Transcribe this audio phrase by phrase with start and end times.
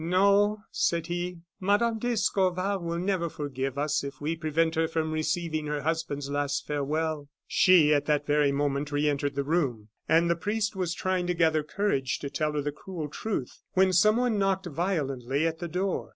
[0.03, 5.67] "No," said he; "Madame d'Escorval will never forgive us if we prevent her from receiving
[5.67, 10.35] her husband's last farewell." She, at that very moment, re entered the room, and the
[10.35, 14.65] priest was trying to gather courage to tell her the cruel truth, when someone knocked
[14.65, 16.09] violently at the door.